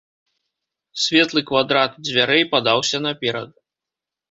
[1.01, 3.49] Светлы квадрат дзвярэй падаўся наперад.